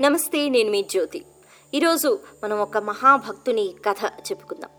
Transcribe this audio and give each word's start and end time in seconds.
నమస్తే 0.00 0.48
నేను 0.48 0.70
మీ 0.70 0.82
జ్యోతి. 0.82 1.24
ఈరోజు 1.74 2.18
మనం 2.44 2.58
ఒక 2.60 2.78
మహాభక్తుని 2.78 3.74
కథ 3.88 4.06
చెప్పుకుందాం. 4.06 4.70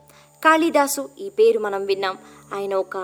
కాళిదాసు 0.46 1.10
ఈ 1.20 1.30
పేరు 1.30 1.60
మనం 1.60 1.86
విన్నాం. 1.86 2.18
ఆయన 2.54 2.74
ఒక 2.74 2.98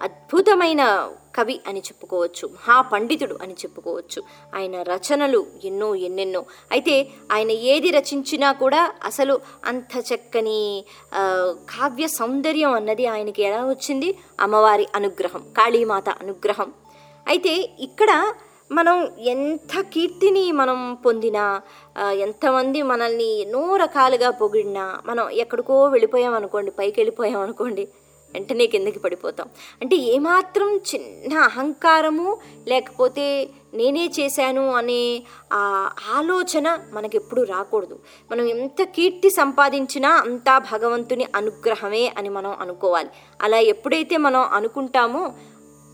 అద్భుతమైన 0.00 1.12
కవి 1.36 1.60
అని 1.68 1.80
చెప్పుకోవచ్చు 1.80 2.48
మహాపండితుడు 2.48 3.38
అని 3.42 3.52
చెప్పుకోవచ్చు. 3.52 4.22
ఆయన 4.54 4.82
రచనలు 4.82 5.46
ఎన్నో 5.64 5.94
ఎన్నెన్నో. 5.94 6.44
అయితే 6.72 7.08
ఆయన 7.32 7.50
ఏది 7.50 7.90
రచించినా 7.90 8.52
కూడా 8.52 8.92
అసలు 9.04 9.40
అంత 9.64 10.04
చక్కని 10.14 10.84
కావ్య 11.70 12.06
సౌందర్యం 12.06 12.72
అన్నది 12.72 13.06
ఆయనకి 13.06 13.42
ఎలా 13.42 13.64
వచ్చింది? 13.64 14.18
అమ్మవారి 14.40 14.86
అనుగ్రహం 14.94 15.42
కాళీమాత 15.58 16.08
అనుగ్రహం. 16.08 16.72
అయితే 17.26 17.70
ఇక్కడ 17.80 18.34
మనం 18.72 19.08
ఎంత 19.18 19.80
కీర్తిని 19.80 20.52
మనం 20.52 20.98
పొందినా 21.06 21.60
ఎంతమంది 22.12 22.82
మనల్ని 22.82 23.40
ఎన్నో 23.40 23.76
రకాలుగా 23.76 24.30
పొగిడినా 24.30 24.98
మనం 25.06 25.30
ఎక్కడికో 25.30 25.84
వెళ్ళిపోయాం 25.84 26.34
అనుకోండి 26.34 26.70
పైకి 26.70 27.00
వెళ్ళిపోయాం 27.00 27.40
అనుకోండి 27.40 27.88
వెంటనే 28.34 28.66
కిందకి 28.66 28.98
పడిపోతాం. 28.98 29.48
అంటే 29.80 29.96
ఏమాత్రం 29.96 30.68
చిన్న 30.90 31.38
అహంకారము 31.38 32.38
లేకపోతే 32.68 33.48
నేనే 33.74 34.10
చేశాను 34.20 34.72
అనే 34.72 35.22
ఆ 35.52 35.90
ఆలోచన 36.16 36.78
మనకెప్పుడు 36.92 37.42
రాకూడదు. 37.42 37.98
మనం 38.30 38.44
ఎంత 38.44 38.82
కీర్తి 38.82 39.30
సంపాదించినా 39.30 40.10
అంతా 40.10 40.58
భగవంతుని 40.58 41.26
అనుగ్రహమే 41.36 42.12
అని 42.18 42.28
మనం 42.28 42.56
అనుకోవాలి. 42.60 43.10
అలా 43.42 43.58
ఎప్పుడైతే 43.58 44.16
మనం 44.16 44.40
అనుకుంటామో 44.40 45.32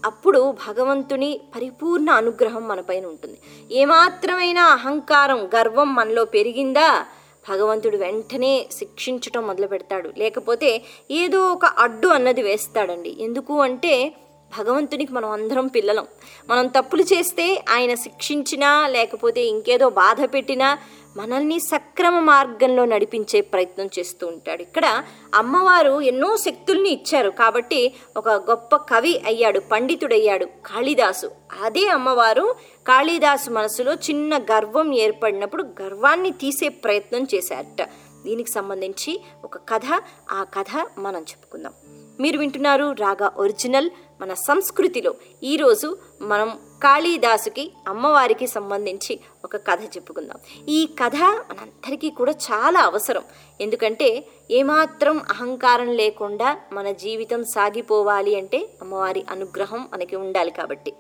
అప్పుడు 0.06 0.55
భగవంతుని 0.69 1.41
పరిపూర్ణ 1.56 2.10
అనుగ్రహం 2.10 2.69
మనపైన 2.69 3.06
ఉంటుంది. 3.06 3.38
ఏమాత్రమైన 3.73 4.59
అహంకారం 4.59 5.51
గర్వం 5.56 5.95
మనలో 5.95 6.24
పెరిగిందా 6.24 7.07
భగవంతుడు 7.49 7.96
వెంటనే 7.96 8.66
శిక్షించటం 8.73 9.46
మొదలు 9.46 9.66
పెడతాడు. 9.66 10.10
లేకపోతే 10.18 10.82
ఏదో 11.10 11.40
ఒక 11.52 11.65
అడ్డు 11.65 12.09
అన్నది 12.09 12.43
వేస్తాడండి. 12.43 13.16
ఎందుకు 13.21 13.60
అంటే 13.60 14.12
భగవంతునికి 14.59 15.12
మనం 15.12 15.30
అందరం 15.30 15.66
పిల్లలం. 15.66 16.07
మనం 16.49 16.66
తప్పులు 16.66 17.02
చేస్తే 17.02 17.65
ఆయన 17.71 17.95
శిక్షించినా 17.95 18.88
లేకపోతే 18.88 19.45
ఇంకేదో 19.45 19.88
బాధ 19.88 20.16
పెట్టినా 20.34 20.79
మనల్ని 21.16 21.60
సక్రమ 21.60 22.18
మార్గంలో 22.18 22.84
నడిపించే 22.84 23.40
ప్రయత్నం 23.40 23.88
చేస్తూ 23.98 24.26
ఉంటాడు. 24.26 24.62
ఇక్కడ 24.62 25.02
అమ్మవారు 25.34 26.00
ఎన్నో 26.00 26.36
శక్తుల్ని 26.36 26.90
ఇచ్చారు. 26.90 27.30
కాబట్టి 27.30 27.95
ఒక 28.16 28.28
గొప్ప 28.28 28.76
కవి 28.76 29.22
అయ్యాడు 29.26 29.60
పండితుడయ్యాడు 29.60 30.44
కాళిదాసు. 30.44 31.30
అదే 31.62 31.88
అమ్మవారు 31.88 32.54
కాళిదాసు 32.87 33.50
మనసులో 33.50 33.94
చిన్న 33.94 34.38
గర్వం 34.38 34.94
ఏర్పడినప్పుడు 34.94 35.62
గర్వాన్ని 35.62 36.30
తీసే 36.30 36.68
ప్రయత్నం 36.68 37.26
చేశారట. 37.34 37.88
దీనికి 38.24 38.50
సంబంధించి 38.50 39.20
ఒక 39.44 39.56
కథ 39.56 40.02
ఆ 40.32 40.42
కథ 40.42 40.87
మనం 40.98 41.20
చెప్పుకుందాం. 41.20 41.72
మీరు 42.20 42.38
వింటున్నారు 42.38 42.92
రాగా 42.92 43.32
ఒరిజినల్ 43.37 43.90
మన 44.20 44.34
సంస్కృతిలో. 44.34 45.14
ఈరోజు 45.42 45.98
మనం 46.22 46.59
కాళీదాసుకి 46.82 47.73
అమ్మవారికి 47.88 48.46
సంబంధించి 48.46 49.21
ఒక 49.45 49.57
కథ 49.57 49.82
చెప్పుకుందాం. 49.85 50.66
ఈ 50.69 50.87
కథ 50.87 51.16
మనందరికీ 51.16 52.10
కూడా 52.10 52.33
చాలా 52.33 52.80
అవసరం. 52.80 53.23
ఎందుకంటే 53.60 54.27
ఏమాత్రం 54.51 55.18
అహంకారం 55.18 55.88
లేకుండా 55.88 56.57
మన 56.73 56.91
జీవితం 56.91 57.45
సాగిపోవాలి 57.45 58.37
అంటే 58.37 58.68
అమ్మవారి 58.83 59.27
అనుగ్రహం 59.30 59.88
మనకి 59.93 60.16
ఉండాలి 60.16 60.51
కాబట్టి. 60.51 60.93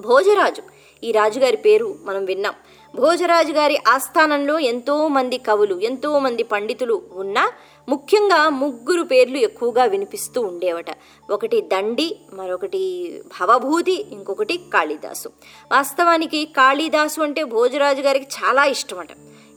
భోజరాజు 0.00 0.62
ఈ 1.04 1.12
రాజుగారి 1.12 1.56
పేరు 1.56 1.96
మనం 2.04 2.24
విన్నాం. 2.24 2.54
భోజరాజు 2.94 3.52
గారి 3.52 3.78
ఆస్థానంలో 3.88 4.58
ఎంతోమంది 4.58 5.38
కవులు 5.38 5.80
ఎంతోమంది 5.80 6.42
పండితులు 6.42 7.02
ఉన్నా 7.12 7.52
ముఖ్యంగా 7.88 8.48
ముగ్గురు 8.48 9.02
పేర్లు 9.02 9.36
ఎక్కువగా 9.36 9.84
వినిపిస్తూ 9.84 10.40
ఉండేవట. 10.40 10.86
ఒకటి 11.30 11.60
దండి 11.60 12.20
మరొకటి 12.32 12.82
భవభూతి 13.40 14.06
ఇంకొకటి 14.12 14.60
కాళిదాసు. 14.74 15.28
వాస్తవానికి 15.72 16.44
కాళిదాసు 16.44 17.20
అంటే 17.20 17.44
భోజరాజు 17.44 18.02
గారికి 18.02 18.24
చాలా 18.24 18.64
ఇష్టమట. 18.64 19.08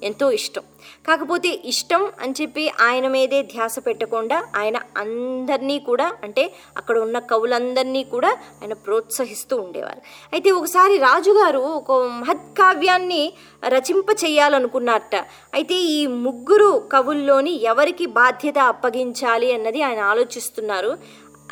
ఎంతో 0.03 0.31
ఇష్టం. 0.31 0.61
కాకపోతే 1.07 1.61
ఇష్టం 1.65 2.11
అని 2.21 2.33
చెప్పి 2.41 2.71
ఆయన 2.81 3.07
మీదే 3.07 3.41
ధ్యాస 3.41 3.79
పెట్టకుండా 3.79 4.47
ఆయన 4.55 4.77
అందరినీ 4.97 5.79
కూడా 5.79 6.13
అంటే 6.23 6.53
అక్కడ 6.77 6.97
ఉన్న 6.97 7.19
కవులందరినీ 7.19 8.03
కూడా 8.03 8.29
ఆయన 8.29 8.73
ప్రోత్సహిస్తూ 8.73 9.57
ఉండేవారు. 9.57 10.01
అయితే 10.33 10.51
ఒకసారి 10.51 10.97
రాజుగారు 10.97 11.59
ఒక 11.59 11.91
మహత్కావ్యాన్ని 11.91 13.33
రచింప 13.67 14.05
చేయాలనుకున్నారట. 14.25 15.15
అయితే 15.53 15.75
ఈ 15.75 16.07
ముగ్గురు 16.07 16.89
కవుల్లోని 16.93 17.63
ఎవరికి 17.63 18.05
బాధ్యత 18.05 18.57
అప్పగించాలి 18.57 19.53
అన్నది 19.53 19.81
ఆయన 19.81 19.99
ఆలోచిస్తున్నారు. 19.99 20.97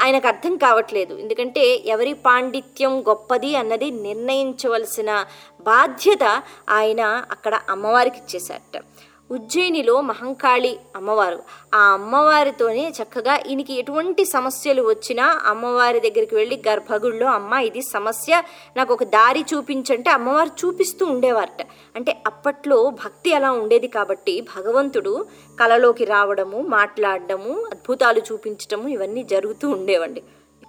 ఆయనకు 0.04 0.28
అర్థం 0.28 0.58
కావట్లేదు. 0.58 1.14
ఎందుకంటే 1.18 1.64
ఎవరి 1.86 2.14
పాండిత్యం 2.14 3.02
గొప్పది 3.02 3.56
అన్నది 3.56 3.92
నిర్ణయించవలసిన 3.92 5.26
బాధ్యత 5.62 6.24
ఆయన 6.70 7.02
అక్కడ 7.32 7.60
అమ్మవారికి 7.70 8.18
ఇచ్చేశారట. 8.18 8.84
ఉజ్జయినిలో 9.32 10.02
మహంకాళి 10.02 10.78
అమ్మవారు. 10.96 11.44
ఆ 11.76 11.78
అమ్మవారితోనే 11.78 12.90
చక్కగా 12.90 13.36
ఈయనకి 13.36 13.74
ఎటువంటి 13.74 14.26
సమస్యలు 14.26 14.82
వచ్చినా 14.84 15.42
అమ్మవారి 15.46 16.00
దగ్గరికి 16.00 16.36
వెళ్ళి 16.36 16.64
గర్భగుడిలో 16.68 17.28
అమ్మ 17.28 17.54
ఇది 17.54 17.82
సమస్య 17.82 18.44
నాకు 18.78 18.94
ఒక 18.94 19.04
దారి 19.04 19.46
చూపించంటే 19.54 20.10
అమ్మవారు 20.10 20.50
చూపిస్తూ 20.50 21.06
ఉండేవారట. 21.06 21.66
అంటే 21.96 22.24
అప్పట్లో 22.28 22.90
భక్తి 22.90 23.34
అలా 23.34 23.52
ఉండేది 23.52 23.88
కాబట్టి 23.88 24.42
భగవంతుడు 24.42 25.26
కలలోకి 25.60 26.06
రావడము 26.06 26.62
మాట్లాడడము 26.62 27.66
అద్భుతాలు 27.72 28.20
చూపించటము 28.20 28.88
ఇవన్నీ 28.88 29.24
జరుగుతూ 29.24 29.70
ఉండేవండి. 29.70 30.24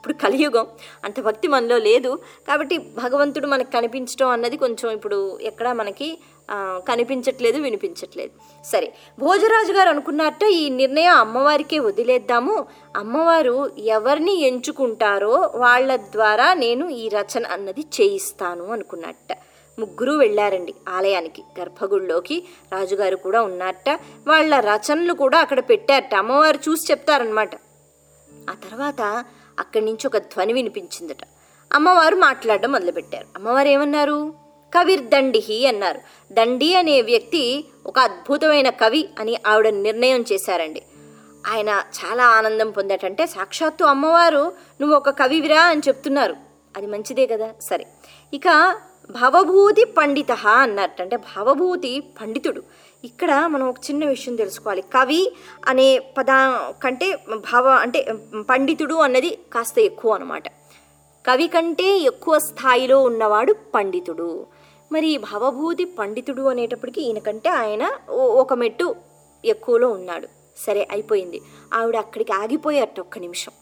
ఇప్పుడు 0.06 0.22
కలియుగం. 0.22 0.66
అంత 1.04 1.20
భక్తి 1.20 1.48
మనలో 1.48 1.76
లేదు. 1.78 2.18
కాబట్టి 2.48 2.78
భగవంతుడు 2.78 3.46
మనకు 3.46 3.70
కనిపించడం 3.70 4.28
అన్నది 4.28 4.56
కొంచెం 4.56 4.90
ఇప్పుడు 4.90 5.38
ఎక్కడా 5.42 5.72
మనకి 5.72 6.18
కనిపించట్లేదు 6.88 7.58
వినిపించట్లేదు. 7.58 8.32
సరే 8.64 8.92
భోజరాజు 9.18 9.72
గారు 9.72 9.88
అనుకున్నట్ట 9.88 10.42
ఈ 10.42 10.68
నిర్ణయం 10.70 11.14
అమ్మవారికే 11.14 11.78
వదిలేద్దాము. 11.78 12.66
అమ్మవారు 12.96 13.56
ఎవరిని 13.78 14.34
ఎంచుకుంటారో 14.40 15.34
వాళ్ళ 15.54 15.96
ద్వారా 15.96 16.54
నేను 16.54 16.88
ఈ 16.88 17.08
రచన 17.08 17.46
అన్నది 17.46 17.84
చేయిస్తాను 18.00 18.72
అనుకున్నట్ట. 18.72 19.38
ముగ్గురు 19.78 20.12
వెళ్ళారండి 20.12 20.74
ఆలయానికి 20.88 21.42
గర్భగుడిలోకి. 21.60 22.44
రాజుగారు 22.72 23.16
కూడా 23.16 23.42
ఉన్నట్ట 23.42 23.88
వాళ్ళ 24.26 24.60
రచనలు 24.60 25.12
కూడా 25.12 25.38
అక్కడ 25.38 25.60
పెట్టారట. 25.60 26.14
అమ్మవారు 26.14 26.58
చూసి 26.68 26.92
చెప్తారనమాట 26.92 27.54
ఆ 28.50 28.54
తర్వాత 28.70 29.24
అక్కడి 29.58 29.84
నుంచి 29.84 30.06
ఒక 30.06 30.18
ధ్వని 30.18 30.52
వినిపించిందట. 30.52 31.16
అమ్మవారు 31.72 32.16
మాట్లాడడం 32.16 32.72
మొదలుపెట్టారు. 32.72 33.26
అమ్మవారు 33.36 33.68
ఏమన్నారు 33.68 34.34
కవిర్ 34.74 35.00
దండిహి 35.00 35.66
అన్నారు. 35.66 36.00
దండి 36.32 36.74
అనే 36.74 37.02
వ్యక్తి 37.02 37.64
ఒక 37.86 37.98
అద్భుతమైన 37.98 38.70
కవి 38.70 39.08
అని 39.20 39.36
ఆవిడ 39.46 39.68
నిర్ణయం 39.68 40.24
చేశారండి. 40.32 40.82
ఆయన 41.46 41.68
చాలా 41.68 42.24
ఆనందం 42.24 42.70
పొందటంటే 42.70 43.26
సాక్షాత్తు 43.26 43.84
అమ్మవారు 43.84 44.52
నువ్వు 44.80 44.96
ఒక 44.96 45.10
కవివిరా 45.10 45.62
అని 45.62 45.80
చెప్తున్నారు. 45.88 46.36
అది 46.76 46.86
మంచిదే 46.86 47.26
కదా? 47.26 47.50
సరే. 47.60 47.86
ఇక 48.34 48.76
భవభూతి 49.10 49.84
పండిత 49.84 50.32
అన్నట్టు. 50.32 51.02
అంటే 51.02 51.16
భవభూతి 51.16 52.00
పండితుడు 52.00 52.62
ఇక్కడ 53.04 53.46
మనం 53.46 53.68
ఒక 53.68 53.76
చిన్న 53.78 54.06
విషయం 54.06 54.36
తెలుసుకోవాలి. 54.36 54.82
కవి 54.82 55.32
అనే 55.66 55.98
పదా 55.98 56.72
కంటే 56.84 57.18
భావ 57.36 57.68
అంటే 57.68 58.14
పండితుడు 58.50 58.94
అన్నది 58.94 59.38
కాస్త 59.52 59.78
ఎక్కువ 59.78 60.14
అనమాట 60.14 60.48
కవి 61.26 61.48
కంటే 61.48 61.98
ఎక్కువ 61.98 62.38
స్థాయిలో 62.38 63.02
ఉన్నవాడు 63.02 63.52
పండితుడు. 63.74 64.46
మరి 64.92 65.08
ఈ 65.08 65.16
భవభూతి 65.16 65.84
పండితుడు 65.84 66.42
అనేటప్పటికి 66.42 67.02
ఈయనకంటే 67.02 67.50
ఆయన 67.50 67.90
ఓ- 68.10 68.40
ఒక 68.40 68.54
మెట్టు 68.54 68.96
ఎక్కువలో 69.44 69.88
ఉన్నాడు. 69.88 70.28
సరే 70.58 70.88
అయిపోయింది. 70.90 71.42
ఆవిడ 71.74 71.96
అక్కడికి 71.96 72.32
ఆగిపోయారట 72.32 73.00
ఒక్క 73.00 73.18
నిమిషం. 73.18 73.52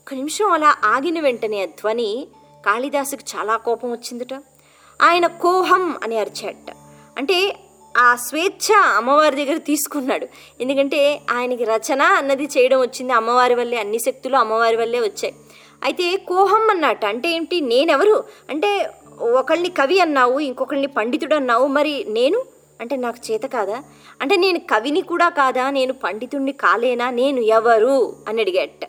ఒక్క 0.00 0.14
నిమిషం 0.14 0.50
అలా 0.50 0.76
ఆగిన 0.84 1.20
వెంటనే 1.20 1.62
ఆ 1.62 1.64
ధ్వని 1.64 2.28
కాళిదాసుకి 2.66 3.24
చాలా 3.36 3.56
కోపం 3.56 3.92
వచ్చిందట. 3.92 4.34
ఆయన 5.02 5.26
కోహం 5.26 5.98
అని 6.02 6.18
అరిచాడట 6.18 6.76
అంటే 7.18 7.56
ఆ 7.96 8.16
స్వేచ్ఛ 8.16 8.74
అమ్మవారి 8.96 9.44
దగ్గర 9.44 9.56
తీసుకున్నాడు. 9.56 10.26
ఎందుకంటే 10.60 11.20
ఆయనకి 11.30 11.64
రచన 11.64 12.02
అన్నది 12.02 12.44
చేయడం 12.44 12.80
వచ్చింది 12.80 13.12
అమ్మవారి 13.12 13.54
వల్లే 13.54 13.76
అన్ని 13.76 13.98
శక్తులు 13.98 14.36
అమ్మవారి 14.36 14.76
వల్లే 14.76 15.00
వచ్చాయి. 15.00 15.34
అయితే 15.84 16.16
కోహం 16.16 16.70
అన్నట్టు 16.70 17.06
అంటే 17.06 17.28
ఏంటి? 17.28 17.60
నేనెవరు? 17.60 18.24
అంటే 18.50 18.90
ఒకళ్ళని 19.20 19.68
కవి 19.68 20.00
అన్నావు 20.00 20.38
ఇంకొకళ్ళని 20.38 20.86
పండితుడు 20.86 21.34
అన్నావు 21.34 21.66
మరి 21.66 22.04
నేను? 22.08 22.44
అంటే 22.80 22.96
నాకు 22.96 23.32
చేత 23.32 23.42
కాదా? 23.42 23.82
అంటే 24.20 24.36
నేను 24.36 24.58
కవిని 24.58 25.00
కూడా 25.00 25.28
కాదా? 25.28 25.70
నేను 25.70 25.92
పండితుణ్ణి 25.92 26.52
కాలేనా? 26.52 27.10
నేను 27.10 27.40
ఎవరు? 27.40 28.16
అని 28.28 28.40
అడిగాట. 28.40 28.84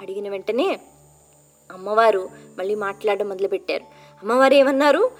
అడిగిన 0.00 0.28
వెంటనే 0.28 0.80
అమ్మవారు 1.72 2.28
మళ్ళీ 2.58 2.74
మాట్లాడడం 2.74 3.28
మొదలుపెట్టారు. 3.28 3.82
అమ్మవారు 4.22 4.54
ఏమన్నారు? 4.54 5.10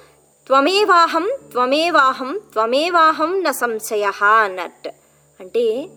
త్వమేవాహం 0.47 1.31
త్వమేవాహం 1.53 2.41
త్వమేవాహం 2.53 3.43
న 3.43 3.51
సంశయ 3.51 4.11
అన్నట్టు. 4.23 4.91
అంటే 5.41 5.89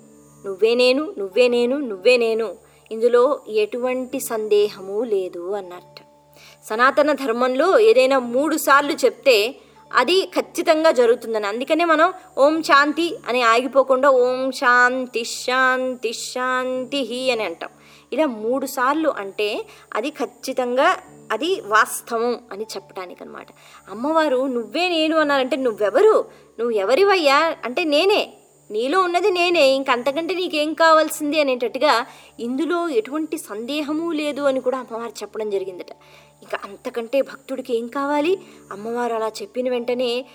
నువ్వే 0.46 0.76
నేను 0.76 1.14
నువ్వే 1.18 1.48
నేను 1.48 1.78
నువ్వే 1.78 2.18
నేను 2.18 2.56
ఇందులో 2.92 3.40
ఎటువంటి 3.50 4.20
సందేహము 4.20 5.04
లేదు 5.04 5.52
అన్నట్టు. 5.52 6.04
సనాతన 6.70 7.12
ధర్మంలో 7.12 7.80
ఏదైనా 7.80 8.20
మూడు 8.20 8.58
సార్లు 8.58 8.92
చెప్తే 8.92 9.56
అది 9.94 10.26
ఖచ్చితంగా 10.36 10.92
జరుగుతుందని. 10.92 11.48
అందుకనే 11.48 11.86
మనం 11.86 12.14
ఓం 12.38 12.64
శాంతి 12.64 13.18
అని 13.28 13.42
ఆగిపోకుండా 13.42 14.10
ఓం 14.10 14.52
శాంతి 14.52 15.24
శాంతి 15.24 16.14
శాంతి 16.14 17.32
అని 17.32 17.44
అంటాం. 17.44 17.70
ఇలా 18.14 18.26
మూడు 18.26 18.66
సార్లు 18.66 19.10
అంటే 19.10 19.66
అది 19.96 20.10
ఖచ్చితంగా 20.10 20.98
అది 21.32 21.62
వాస్తవం 21.62 22.40
అని 22.52 22.64
చెప్పడానికి 22.64 23.24
అనమాట 23.24 23.48
అమ్మవారు 23.90 24.48
నువ్వే 24.48 24.90
నేను 24.90 25.18
అన్నారంటే 25.18 25.56
నువ్వెవరు? 25.56 26.26
నువ్వు 26.60 26.72
ఎవరివయ్యా? 26.72 27.56
అంటే 27.66 27.84
నేనే. 27.84 28.34
నీలో 28.72 29.02
ఉన్నది 29.02 29.32
నేనే. 29.32 29.68
ఇంక 29.68 29.90
అంతకంటే 29.90 30.34
నీకేం 30.34 30.74
కావాల్సింది 30.74 31.40
అనేటట్టుగా 31.40 32.06
ఇందులో 32.40 32.90
ఎటువంటి 32.90 33.38
సందేహము 33.38 34.12
లేదు 34.12 34.42
అని 34.42 34.62
కూడా 34.62 34.78
అమ్మవారు 34.78 35.12
చెప్పడం 35.12 35.50
జరిగిందట. 35.50 35.92
ఇంకా 36.42 36.60
అంతకంటే 36.64 37.22
భక్తుడికి 37.22 37.78
ఏం 37.78 37.88
కావాలి? 37.88 38.40
అమ్మవారు 38.72 39.14
అలా 39.14 39.28
చెప్పిన 39.28 39.70
వెంటనే 39.70 40.26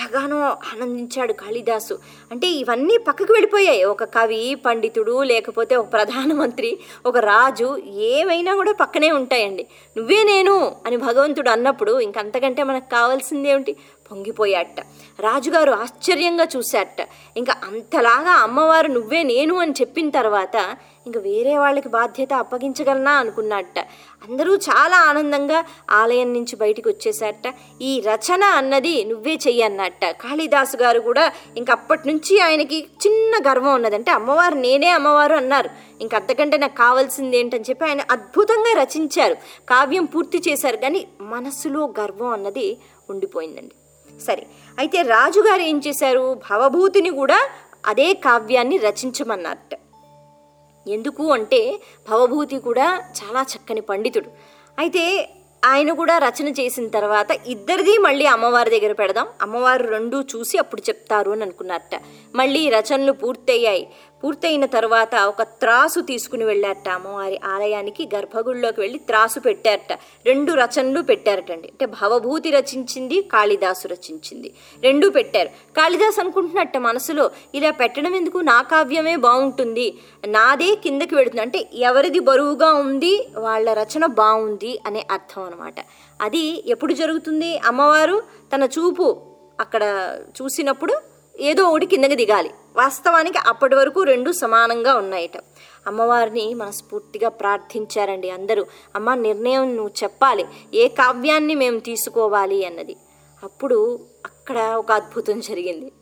ఎంతగానో 0.00 0.38
ఆనందించాడు 0.40 1.32
కాళిదాసు. 1.32 1.98
అంటే 2.30 2.46
ఇవన్నీ 2.46 2.98
పక్కకు 3.08 3.32
వెళ్ళిపోయాయి. 3.32 3.84
ఒక 3.84 4.04
కవి 4.04 4.54
పండితుడు 4.54 5.22
లేకపోతే 5.22 5.76
ఒక 5.76 5.92
ప్రధానమంత్రి 5.92 6.78
ఒక 7.06 7.16
రాజు 7.16 7.78
ఏమైనా 7.86 8.54
కూడా 8.54 8.72
పక్కనే 8.72 9.10
ఉంటాయండి. 9.12 9.66
నువ్వే 9.96 10.22
నేను 10.22 10.76
అని 10.86 10.96
భగవంతుడు 10.96 11.50
అన్నప్పుడు 11.50 12.00
ఇంకంతకంటే 12.00 12.62
మనకు 12.62 12.90
కావాల్సింది 12.90 13.48
ఏమిటి? 13.48 13.76
పొంగిపోయాట 14.10 14.80
రాజుగారు 15.20 15.72
ఆశ్చర్యంగా 15.72 16.48
చూశాట 16.56 17.00
ఇంకా 17.36 17.56
అంతలాగా 17.64 18.30
అమ్మవారు 18.30 18.88
నువ్వే 18.88 19.22
నేను 19.22 19.54
అని 19.54 19.72
చెప్పిన 19.72 20.10
తర్వాత 20.10 20.76
ఇంక 21.06 21.18
వేరే 21.18 21.58
వాళ్ళకి 21.58 21.88
బాధ్యత 21.88 22.32
అప్పగించగలనా 22.32 23.12
అనుకున్నట్ట 23.12 23.78
అందరూ 24.28 24.56
చాలా 24.56 24.96
ఆనందంగా 24.96 25.64
ఆలయం 25.90 26.32
నుంచి 26.32 26.56
బయటికి 26.56 26.88
వచ్చేసారట 26.88 27.54
ఈ 27.82 28.00
రచన 28.00 28.44
అన్నది 28.44 29.04
నువ్వే 29.04 29.34
చెయ్యన్నట్ట 29.34 30.04
కాళిదాసు 30.04 30.76
గారు 30.76 31.00
కూడా 31.00 31.32
ఇంక 31.56 31.70
అప్పటి 31.70 32.08
నుంచి 32.08 32.40
ఆయనకి 32.40 32.88
చిన్న 33.06 33.50
గర్వం 33.50 33.74
ఉన్నదంటే 33.74 34.10
అమ్మవారు 34.10 34.54
నేనే 34.54 34.88
అమ్మవారు 34.88 35.34
అన్నారు. 35.34 35.70
ఇంక 36.00 36.14
అంతకంటే 36.14 36.56
నాకు 36.56 36.76
కావాల్సింది 36.76 37.36
ఏంటని 37.36 37.64
చెప్పి 37.70 37.84
ఆయన 37.84 38.00
అద్భుతంగా 38.10 38.82
రచించారు. 38.82 39.36
కావ్యం 39.68 40.04
పూర్తి 40.04 40.42
చేశారు 40.48 40.76
కానీ 40.76 41.06
మనసులో 41.20 41.94
గర్వం 42.00 42.28
అన్నది 42.28 42.78
ఉండిపోయిందండి. 43.10 43.74
సరే 44.20 44.46
అయితే 44.78 45.02
రాజుగారు 45.02 45.62
ఏం 45.62 45.80
చేశారు? 45.86 46.40
భవభూతిని 46.50 47.10
కూడా 47.10 47.48
అదే 47.86 48.12
కావ్యాన్ని 48.12 48.76
రచించమన్నట్టు. 48.76 49.76
ఎందుకు 50.90 51.32
అంటే 51.32 51.80
భవభూతి 52.10 52.58
కూడా 52.58 53.02
చాలా 53.18 53.42
చక్కని 53.42 53.80
పండితుడు. 53.80 54.30
అయితే 54.78 55.28
ఆయన 55.64 55.92
కూడా 55.92 56.18
రచన 56.18 56.48
చేసిన 56.48 56.88
తర్వాత 56.88 57.26
ఇద్దరిది 57.46 57.98
మళ్ళీ 57.98 58.26
అమ్మవారి 58.26 58.80
దగ్గర 58.80 58.92
పెడదాం. 58.92 59.26
అమ్మవారు 59.42 59.86
రెండు 59.86 60.24
చూసి 60.36 60.58
అప్పుడు 60.58 60.80
చెప్తారు 60.80 61.30
అని 61.30 61.42
అనుకున్నారట 61.42 62.00
మళ్ళీ 62.34 62.70
రచనలు 62.70 63.12
పూర్తయ్యాయి. 63.12 63.90
పూర్తయిన 64.24 64.66
తర్వాత 64.66 65.14
ఒక 65.14 65.42
త్రాసు 65.42 66.00
తీసుకుని 66.00 66.44
వెళ్ళారట 66.44 66.88
అమ్మవారి 66.88 67.40
ఆలయానికి 67.44 68.08
గర్భగుడిలోకి 68.14 68.80
వెళ్ళి 68.80 68.98
త్రాసు 68.98 69.40
పెట్టారట. 69.40 69.98
రెండు 70.26 70.52
రచనలు 70.52 71.00
పెట్టారటండి. 71.02 71.68
అంటే 71.68 71.86
భవభూతి 71.86 72.50
రచించింది 72.50 73.22
కాళిదాసు 73.22 73.88
రచించింది. 73.88 74.54
రెండు 74.82 75.08
పెట్టారు. 75.08 75.48
కాళిదాసు 75.48 76.20
అనుకుంటున్నట్ట 76.20 76.76
మనసులో 76.76 77.30
ఇలా 77.54 77.70
పెట్టడం 77.70 78.14
ఎందుకు? 78.14 78.38
నా 78.38 78.62
కావ్యమే 78.62 79.16
బాగుంటుంది. 79.16 79.98
నాదే 80.26 80.74
కిందకి 80.74 81.14
వెళుతుంది 81.14 81.42
అంటే 81.42 81.68
ఎవరిది 81.74 82.18
బరువుగా 82.18 82.72
ఉంది 82.74 83.28
వాళ్ళ 83.38 83.72
రచన 83.72 84.06
బాగుంది 84.06 84.78
అనే 84.86 85.06
అర్థం 85.10 85.42
అనమాట 85.42 85.74
అది 86.22 86.64
ఎప్పుడు 86.66 86.92
జరుగుతుంది? 86.92 87.58
అమ్మవారు 87.58 88.22
తన 88.54 88.64
చూపు 88.64 89.22
అక్కడ 89.60 89.82
చూసినప్పుడు 90.42 90.94
ఏదో 91.40 91.64
ఒకటి 91.64 91.86
కిందకి 91.86 92.16
దిగాలి. 92.16 92.50
వాస్తవానికి 92.76 93.38
అప్పటి 93.38 93.74
వరకు 93.74 94.02
రెండు 94.02 94.32
సమానంగా 94.32 94.94
ఉన్నాయట. 94.94 95.32
అమ్మవారిని 95.86 96.54
మనస్ఫూర్తిగా 96.54 97.28
ప్రార్థించారండి 97.28 98.30
అందరూ. 98.30 98.66
అమ్మ 98.96 99.14
నిర్ణయం 99.14 99.76
నువ్వు 99.76 99.90
చెప్పాలి. 100.02 100.46
ఏ 100.74 100.88
కావ్యాన్ని 100.88 101.54
మేము 101.54 101.78
తీసుకోవాలి 101.78 102.64
అన్నది. 102.64 102.96
అప్పుడు 103.44 104.00
అక్కడ 104.26 104.58
ఒక 104.58 104.92
అద్భుతం 104.92 105.40
జరిగింది. 105.40 105.92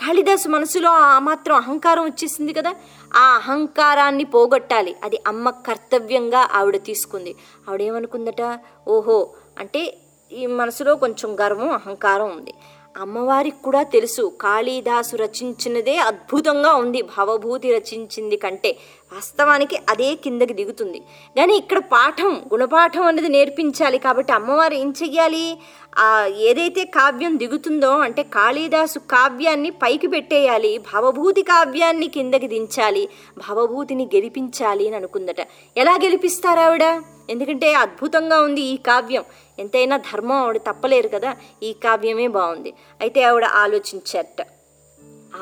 కాళిదాసు 0.00 0.48
మనసులో 0.48 0.90
ఆ 0.90 1.18
మాత్రం 1.18 1.56
అహంకారం 1.56 2.04
వచ్చేసింది 2.04 2.52
కదా? 2.52 2.74
ఆ 3.14 3.34
అహంకారాన్ని 3.34 4.24
పోగొట్టాలి. 4.24 4.96
అది 5.04 5.20
అమ్మ 5.26 5.50
కర్తవ్యంగా 5.50 6.48
ఆవిడ 6.52 6.76
తీసుకుంది. 6.84 7.36
ఆవిడేమనుకుందట? 7.68 8.58
ఓహో 8.88 9.30
అంటే 9.58 9.98
ఈ 10.32 10.46
మనసులో 10.46 10.94
కొంచెం 10.96 11.40
గర్వం 11.40 11.70
అహంకారం 11.70 12.36
ఉంది. 12.36 12.54
అమ్మవారికి 12.96 13.62
కూడా 13.62 13.82
తెలుసు. 13.82 14.32
కాళీదాసు 14.40 15.16
రచించినదే 15.16 15.96
అద్భుతంగా 15.96 16.74
ఉంది. 16.74 17.02
భవభూతి 17.02 17.72
రచించింది 17.72 18.36
కంటే 18.36 18.78
వాస్తవానికి 19.14 19.76
అదే 19.88 20.14
కిందకి 20.14 20.52
దిగుతుంది. 20.52 20.98
కానీ 21.36 21.54
ఇక్కడ 21.54 21.78
పాఠం 21.78 22.44
గుణపాఠం 22.52 23.02
అనేది 23.02 23.28
నేర్పించాలి 23.28 23.98
కాబట్టి 23.98 24.32
అమ్మవారు 24.32 24.74
ఏం 24.74 24.94
చెయ్యాలి? 25.02 25.58
ఆ 25.98 26.26
ఏదైతే 26.26 26.84
కావ్యం 26.84 27.38
దిగుతుందో 27.38 27.98
అంటే 27.98 28.22
కాళిదాసు 28.22 28.98
కావ్యాన్ని 28.98 29.70
పైకి 29.70 30.06
పెట్టేయాలి 30.06 30.78
భవభూతి 30.78 31.42
కావ్యాన్ని 31.42 32.08
కిందకి 32.08 32.46
దించాలి 32.46 33.08
భవభూతిని 33.38 34.04
గెలిపించాలి 34.14 34.86
అని 34.86 34.96
అనుకుందట. 34.96 35.40
ఎలా 35.76 35.94
గెలిపిస్తారు 36.04 36.60
ఆవిడ? 36.60 36.82
ఎందుకంటే 37.30 37.74
అద్భుతంగా 37.74 38.40
ఉంది 38.40 38.60
ఈ 38.60 38.76
కావ్యం. 38.76 39.24
ఎంతైనా 39.58 39.96
ధర్మం 39.96 40.36
ఆవిడ 40.36 40.56
తప్పలేరు 40.56 41.08
కదా 41.08 41.36
ఈ 41.62 41.72
కావ్యమే 41.72 42.28
బాగుంది. 42.28 42.72
అయితే 43.00 43.22
ఆవిడ 43.22 43.44
ఆలోచించట. 43.44 44.46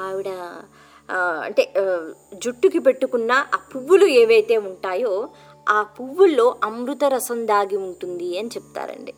ఆవిడ 0.00 0.30
అంటే 1.18 1.72
జుట్టుకి 2.34 2.78
పెట్టుకున్న 2.78 3.32
ఆ 3.32 3.56
పువ్వులు 3.56 4.06
ఏవైతే 4.06 4.56
ఉంటాయో 4.56 5.28
ఆ 5.68 5.82
పువ్వుల్లో 5.82 6.56
అమృత 6.64 7.04
రసం 7.04 7.46
దాగి 7.46 7.76
ఉంటుంది 7.76 8.38
అని 8.38 8.48
చెప్తారండి. 8.48 9.14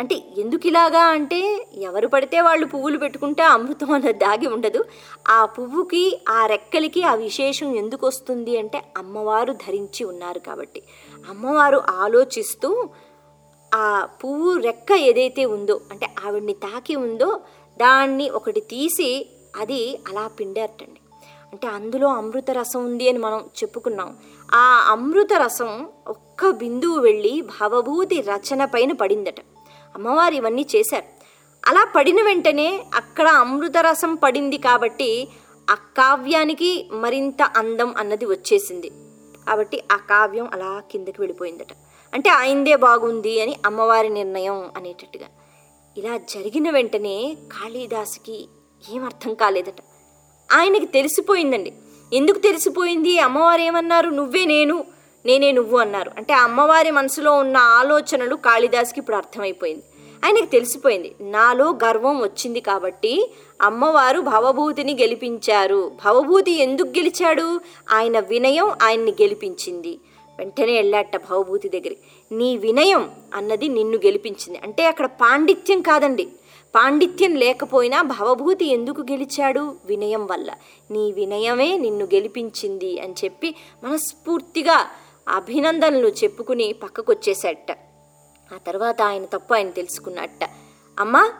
అంటే 0.00 0.22
ఎందుకు 0.38 0.66
ఇలాగా 0.66 1.00
అంటే 1.00 1.66
ఎవరు 1.74 2.06
పడితే 2.06 2.40
వాళ్ళు 2.40 2.66
పువ్వులు 2.66 2.98
పెట్టుకుంటే 2.98 3.42
అమృతం 3.42 3.92
అనేది 3.92 4.18
దాగి 4.18 4.46
ఉండదు. 4.46 4.84
ఆ 5.28 5.44
పువ్వుకి 5.44 6.20
ఆ 6.28 6.46
రెక్కలకి 6.46 7.02
ఆ 7.02 7.14
విశేషం 7.14 7.74
ఎందుకు 7.76 8.06
వస్తుంది 8.06 8.58
అంటే 8.58 8.82
అమ్మవారు 8.96 9.52
ధరించి 9.52 10.04
ఉన్నారు 10.04 10.38
కాబట్టి. 10.38 10.82
అమ్మవారు 11.28 11.82
ఆలోచిస్తూ 11.90 12.88
ఆ 13.74 14.08
పువ్వు 14.24 14.58
రెక్క 14.58 14.92
ఏదైతే 14.92 15.44
ఉందో 15.44 15.80
అంటే 15.90 16.08
ఆవిడ్ని 16.26 16.52
తాకి 16.52 16.96
ఉందో 16.96 17.40
దాన్ని 17.78 18.30
ఒకటి 18.30 18.60
తీసి 18.60 19.28
అది 19.60 19.98
అలా 20.08 20.28
పిండారటండి. 20.28 21.00
అంటే 21.54 21.66
అందులో 21.66 22.08
అమృత 22.08 22.50
రసం 22.50 22.84
ఉంది 22.84 23.08
అని 23.08 23.18
మనం 23.18 23.38
చెప్పుకున్నాం. 23.38 24.16
ఆ 24.54 24.86
అమృత 24.88 25.32
రసం 25.32 25.88
ఒక్క 26.08 26.50
బిందువు 26.50 26.98
వెళ్ళి 26.98 27.40
భవభూతి 27.40 28.20
రచన 28.20 28.64
పైన 28.64 28.92
పడిందట. 28.92 29.40
అమ్మవారు 29.94 30.34
ఇవన్నీ 30.34 30.66
చేశారు. 30.76 31.04
అలా 31.66 31.92
పడిన 31.96 32.22
వెంటనే 32.22 32.84
అక్కడ 32.94 33.28
అమృత 33.28 33.76
రసం 33.76 34.14
పడింది 34.14 34.58
కాబట్టి 34.58 35.28
ఆ 35.70 35.74
కావ్యానికి 35.74 36.88
మరింత 36.92 37.42
అందం 37.42 37.94
అన్నది 37.96 38.24
వచ్చేసింది. 38.24 38.90
కాబట్టి 39.48 39.84
ఆ 39.92 39.96
కావ్యం 39.96 40.48
అలా 40.52 40.82
కిందకి 40.92 41.16
వెళ్ళిపోయిందట. 41.18 41.72
అంటే 42.14 42.30
ఆయిందే 42.30 42.76
బాగుంది 42.76 43.40
అని 43.40 43.56
అమ్మవారి 43.66 44.08
నిర్ణయం 44.08 44.70
అనేటట్టుగా. 44.76 45.26
ఇలా 45.96 46.16
జరిగిన 46.16 46.70
వెంటనే 46.70 47.34
కాళీదాసుకి 47.34 48.48
ఏమర్థం 48.92 49.34
కాలేదట. 49.34 49.93
ఆయనకి 50.52 50.86
తెలిసిపోయిందండి. 50.86 51.72
ఎందుకు 52.12 52.38
తెలిసిపోయింది? 52.38 53.18
అమ్మవారు 53.18 53.60
ఏమన్నారు? 53.60 54.10
నువ్వే 54.10 54.44
నేను 54.44 54.84
నేనే 55.26 55.52
నువ్వు 55.52 55.78
అన్నారు. 55.78 56.10
అంటే 56.16 56.34
అమ్మవారి 56.34 56.90
మనసులో 56.90 57.34
ఉన్న 57.34 57.56
ఆలోచనలు 57.56 58.34
కాళిదాస్కి 58.34 59.00
ఇప్పుడు 59.00 59.16
అర్థమైపోయింది. 59.16 59.82
ఆయనకి 60.24 60.46
తెలిసిపోయింది. 60.46 61.14
నాలో 61.20 61.78
గర్వం 61.84 62.20
వచ్చింది 62.20 62.60
కాబట్టి 62.60 63.30
అమ్మవారు 63.62 64.20
భవభూతిని 64.20 64.94
గెలిపించారు. 64.94 65.92
భవభూతి 66.04 66.50
ఎందుకు 66.50 66.88
గెలిచాడు? 66.88 67.60
ఆయన 67.92 68.18
వినయం 68.18 68.70
ఆయన్ని 68.82 69.10
గెలిపించింది. 69.10 69.98
వెంటనే 70.38 70.72
వెళ్ళాట 70.72 71.16
భవభూతి 71.16 71.68
దగ్గరికి. 71.68 71.96
నీ 72.32 72.56
వినయం 72.56 73.10
అన్నది 73.34 73.68
నిన్ను 73.68 73.96
గెలిపించింది. 73.96 74.58
అంటే 74.58 74.86
అక్కడ 74.86 75.06
పాండిత్యం 75.06 75.82
కాదండి. 75.82 76.28
పాండిత్యం 76.74 77.34
లేకపోయినా 77.34 78.02
భవభూతి 78.02 78.64
ఎందుకు 78.64 79.00
గెలిచాడు? 79.00 79.76
వినయం 79.84 80.26
వల్ల. 80.26 80.54
నీ 80.90 81.12
వినయమే 81.12 81.76
నిన్ను 81.76 82.04
గెలిపించింది 82.04 83.00
అని 83.00 83.14
చెప్పి 83.24 83.54
మనస్ఫూర్తిగా 83.84 84.86
అభినందనలు 85.28 86.08
చెప్పుకుని 86.08 86.72
పక్కకొచ్చేసాట. 86.72 87.72
ఆ 88.54 88.56
తర్వాత 88.66 89.02
ఆయన 89.02 89.24
తప్పు 89.24 89.54
ఆయన 89.54 89.70
తెలుసుకున్నట్ట. 89.70 90.50
అమ్మా 90.98 91.32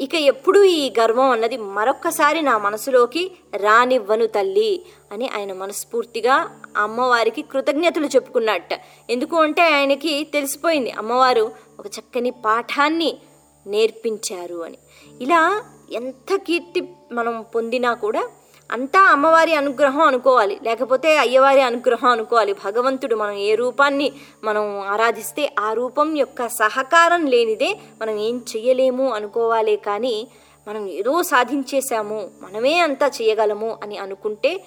ఇక 0.00 0.14
ఎప్పుడూ 0.14 0.62
ఈ 0.62 0.92
గర్వం 1.00 1.30
అన్నది 1.30 1.56
మరొక్కసారి 1.56 2.42
నా 2.42 2.58
మనసులోకి 2.58 3.32
రానివ్వను 3.56 4.26
తల్లి 4.26 4.82
అని 5.12 5.28
ఆయన 5.28 5.52
మనస్ఫూర్తిగా 5.52 6.60
అమ్మవారికి 6.76 7.42
కృతజ్ఞతలు 7.42 8.06
చెప్పుకున్నట్ట. 8.06 8.68
ఎందుకు 9.10 9.36
అంటే 9.36 9.62
ఆయనకి 9.62 10.24
తెలిసిపోయింది. 10.32 10.90
అమ్మవారు 10.90 11.52
ఒక 11.78 11.86
చక్కని 11.86 12.30
పాఠాన్ని 12.30 13.18
నేర్పించారు 13.66 14.64
అని. 14.64 14.78
ఇలా 15.20 15.64
ఎంత 15.92 16.34
కీర్తి 16.34 16.88
మనం 17.12 17.44
పొందినా 17.54 17.94
కూడా 17.94 18.28
అంతా 18.72 19.00
అమ్మవారి 19.00 19.54
అనుగ్రహం 19.54 20.00
అనుకోవాలి. 20.00 20.58
లేకపోతే 20.62 21.16
అయ్యవారి 21.16 21.60
అనుగ్రహం 21.60 22.08
అనుకోవాలి. 22.08 22.52
భగవంతుడు 22.52 23.16
మనం 23.16 23.32
ఏ 23.32 23.54
రూపాన్ని 23.54 24.12
మనం 24.44 24.80
ఆరాధిస్తే 24.80 25.54
ఆ 25.58 25.72
రూపం 25.72 26.16
యొక్క 26.16 26.48
సహకారం 26.48 27.26
లేనిదే 27.26 27.78
మనం 28.00 28.18
ఏం 28.18 28.44
చెయ్యలేము 28.56 29.12
అనుకోవాలే 29.12 29.76
కానీ 29.76 30.28
మనం 30.68 30.86
ఏదో 30.86 31.22
సాధించేశాము 31.22 32.30
మనమే 32.40 32.78
అంతా 32.78 33.06
చేయగలము 33.06 33.78
అని 33.82 33.98
అనుకుంటే 33.98 34.64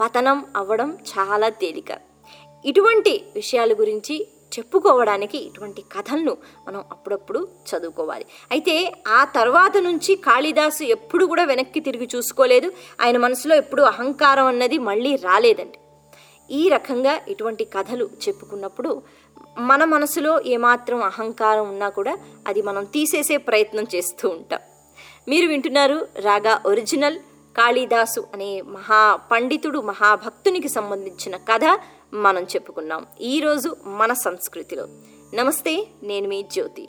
పతనం 0.00 0.46
అవ్వడం 0.56 0.98
చాలా 1.18 1.48
తేలిక. 1.48 1.98
ఇటువంటి 2.64 3.24
విషయాల 3.34 3.72
గురించి 3.72 4.28
చెప్పుకోవడానికి 4.58 5.38
ఇటువంటి 5.38 5.82
కథలను 5.82 6.36
మనం 6.68 6.84
అప్పుడప్పుడు 6.90 7.48
చదువుకోవాలి. 7.68 8.26
అయితే 8.50 8.92
ఆ 9.08 9.24
తర్వాత 9.24 9.76
నుంచి 9.76 10.14
కాళిదాసు 10.14 10.82
ఎప్పుడు 10.84 11.26
కూడా 11.26 11.44
వెనక్కి 11.44 11.80
తిరిగి 11.80 12.08
చూసుకోలేదు. 12.16 12.72
ఆయన 13.02 13.16
మనసులో 13.16 13.56
ఎప్పుడు 13.56 13.82
అహంకారం 13.82 14.46
అన్నది 14.46 14.78
మళ్ళీ 14.78 15.16
రాలేదండి. 15.16 15.78
ఈ 16.50 16.68
రకంగా 16.68 17.20
ఇటువంటి 17.28 17.64
కథలు 17.64 18.10
చెప్పుకున్నప్పుడు 18.28 19.02
మన 19.58 19.84
మనసులో 19.84 20.40
ఏమాత్రం 20.46 21.02
అహంకారం 21.02 21.68
ఉన్నా 21.68 21.88
కూడా 21.88 22.18
అది 22.48 22.62
మనం 22.62 22.84
తీసేసే 22.84 23.36
ప్రయత్నం 23.36 23.86
చేస్తూ 23.94 24.28
ఉంటాం. 24.28 24.60
మీరు 25.28 25.46
వింటున్నారు 25.46 26.08
రాగా 26.20 26.62
ఒరిజినల్ 26.66 27.18
కాళిదాసు 27.58 28.20
అనే 28.34 28.62
మహా 28.62 29.18
పండితుడు 29.32 29.80
మహాభక్తునికి 29.80 30.68
సంబంధించిన 30.68 31.36
కథ 31.36 31.64
మనం 32.14 32.42
చెప్పుకున్నాం. 32.42 33.06
ఈరోజు 33.20 33.76
మన 33.84 34.12
సంస్కృతిలో. 34.12 34.88
నమస్తే 35.34 35.88
నేను 36.02 36.28
మీ 36.28 36.42
జ్యోతి. 36.42 36.88